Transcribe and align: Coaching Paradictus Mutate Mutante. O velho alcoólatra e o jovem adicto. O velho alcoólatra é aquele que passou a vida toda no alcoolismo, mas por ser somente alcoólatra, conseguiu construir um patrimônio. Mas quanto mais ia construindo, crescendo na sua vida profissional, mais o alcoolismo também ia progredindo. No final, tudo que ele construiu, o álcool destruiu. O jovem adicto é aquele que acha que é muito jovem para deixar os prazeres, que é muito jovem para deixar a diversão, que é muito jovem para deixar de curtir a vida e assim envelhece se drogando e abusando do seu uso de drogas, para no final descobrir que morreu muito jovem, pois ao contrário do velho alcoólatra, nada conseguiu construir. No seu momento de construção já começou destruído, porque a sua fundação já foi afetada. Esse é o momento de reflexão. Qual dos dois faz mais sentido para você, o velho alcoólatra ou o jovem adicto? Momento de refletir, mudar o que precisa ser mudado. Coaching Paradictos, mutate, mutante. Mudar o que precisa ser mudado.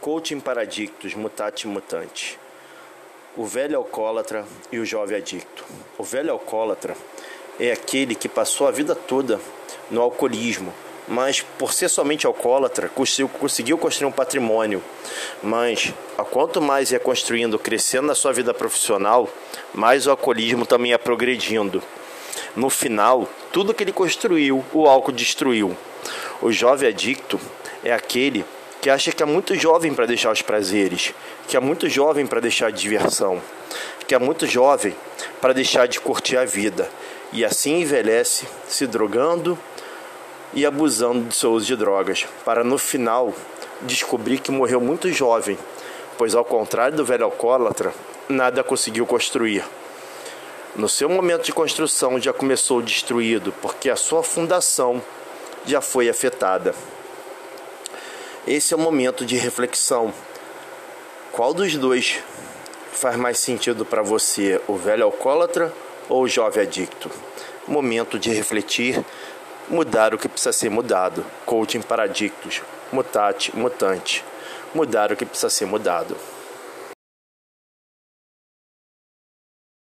Coaching 0.00 0.40
Paradictus 0.40 1.14
Mutate 1.14 1.68
Mutante. 1.68 2.38
O 3.36 3.44
velho 3.44 3.76
alcoólatra 3.76 4.46
e 4.72 4.78
o 4.78 4.86
jovem 4.86 5.18
adicto. 5.18 5.62
O 5.98 6.02
velho 6.02 6.32
alcoólatra 6.32 6.96
é 7.58 7.70
aquele 7.70 8.14
que 8.14 8.26
passou 8.26 8.66
a 8.66 8.70
vida 8.70 8.94
toda 8.94 9.38
no 9.90 10.00
alcoolismo, 10.00 10.72
mas 11.06 11.42
por 11.42 11.74
ser 11.74 11.90
somente 11.90 12.26
alcoólatra, 12.26 12.88
conseguiu 12.88 13.76
construir 13.76 14.08
um 14.08 14.12
patrimônio. 14.12 14.82
Mas 15.42 15.92
quanto 16.30 16.62
mais 16.62 16.92
ia 16.92 16.98
construindo, 16.98 17.58
crescendo 17.58 18.06
na 18.06 18.14
sua 18.14 18.32
vida 18.32 18.54
profissional, 18.54 19.28
mais 19.74 20.06
o 20.06 20.10
alcoolismo 20.12 20.64
também 20.64 20.92
ia 20.92 20.98
progredindo. 20.98 21.82
No 22.56 22.70
final, 22.70 23.28
tudo 23.52 23.74
que 23.74 23.84
ele 23.84 23.92
construiu, 23.92 24.64
o 24.72 24.88
álcool 24.88 25.12
destruiu. 25.12 25.76
O 26.40 26.50
jovem 26.50 26.88
adicto 26.88 27.38
é 27.84 27.92
aquele 27.92 28.46
que 28.80 28.88
acha 28.88 29.12
que 29.12 29.22
é 29.22 29.26
muito 29.26 29.54
jovem 29.54 29.92
para 29.92 30.06
deixar 30.06 30.32
os 30.32 30.42
prazeres, 30.42 31.12
que 31.46 31.56
é 31.56 31.60
muito 31.60 31.88
jovem 31.88 32.26
para 32.26 32.40
deixar 32.40 32.68
a 32.68 32.70
diversão, 32.70 33.40
que 34.06 34.14
é 34.14 34.18
muito 34.18 34.46
jovem 34.46 34.96
para 35.40 35.52
deixar 35.52 35.86
de 35.86 36.00
curtir 36.00 36.36
a 36.36 36.44
vida 36.44 36.88
e 37.32 37.44
assim 37.44 37.80
envelhece 37.80 38.46
se 38.68 38.86
drogando 38.86 39.58
e 40.52 40.66
abusando 40.66 41.26
do 41.26 41.34
seu 41.34 41.52
uso 41.52 41.66
de 41.66 41.76
drogas, 41.76 42.26
para 42.44 42.64
no 42.64 42.76
final 42.76 43.32
descobrir 43.82 44.38
que 44.38 44.50
morreu 44.50 44.80
muito 44.80 45.12
jovem, 45.12 45.56
pois 46.18 46.34
ao 46.34 46.44
contrário 46.44 46.96
do 46.96 47.04
velho 47.04 47.24
alcoólatra, 47.24 47.94
nada 48.28 48.64
conseguiu 48.64 49.06
construir. 49.06 49.64
No 50.74 50.88
seu 50.88 51.08
momento 51.08 51.44
de 51.44 51.52
construção 51.52 52.20
já 52.20 52.32
começou 52.32 52.82
destruído, 52.82 53.52
porque 53.60 53.90
a 53.90 53.96
sua 53.96 54.22
fundação 54.22 55.00
já 55.64 55.80
foi 55.80 56.08
afetada. 56.08 56.74
Esse 58.52 58.74
é 58.74 58.76
o 58.76 58.80
momento 58.80 59.24
de 59.24 59.36
reflexão. 59.36 60.12
Qual 61.30 61.54
dos 61.54 61.76
dois 61.76 62.18
faz 62.92 63.14
mais 63.14 63.38
sentido 63.38 63.84
para 63.84 64.02
você, 64.02 64.60
o 64.66 64.74
velho 64.74 65.04
alcoólatra 65.04 65.72
ou 66.08 66.24
o 66.24 66.28
jovem 66.28 66.64
adicto? 66.64 67.08
Momento 67.68 68.18
de 68.18 68.28
refletir, 68.32 69.04
mudar 69.68 70.12
o 70.12 70.18
que 70.18 70.28
precisa 70.28 70.52
ser 70.52 70.68
mudado. 70.68 71.24
Coaching 71.46 71.82
Paradictos, 71.82 72.60
mutate, 72.90 73.56
mutante. 73.56 74.24
Mudar 74.74 75.12
o 75.12 75.16
que 75.16 75.24
precisa 75.24 75.48
ser 75.48 75.66
mudado. 75.66 76.16